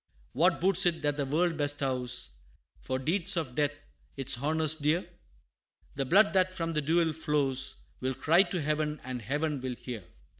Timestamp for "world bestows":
1.27-2.31